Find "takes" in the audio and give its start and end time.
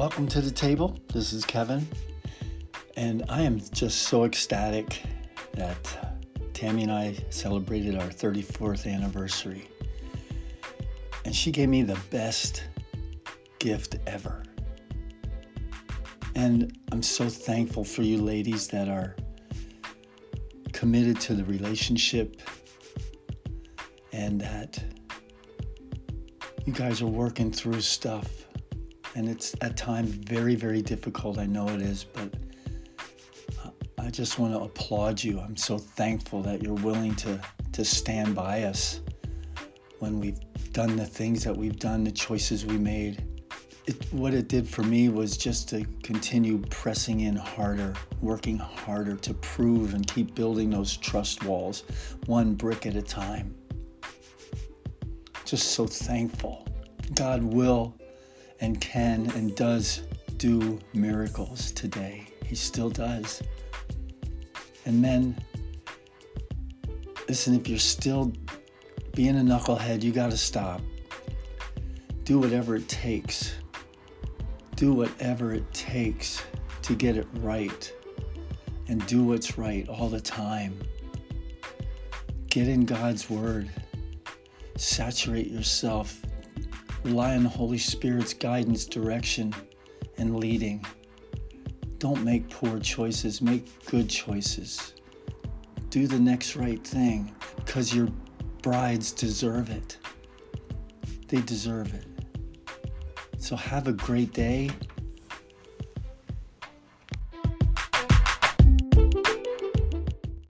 72.88-73.54, 75.74-76.42